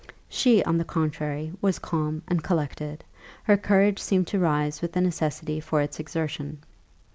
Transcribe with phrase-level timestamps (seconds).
[0.29, 3.03] She, on the contrary, was calm and collected;
[3.43, 6.63] her courage seemed to rise with the necessity for its exertion.